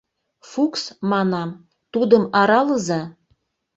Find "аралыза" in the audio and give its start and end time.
2.39-3.01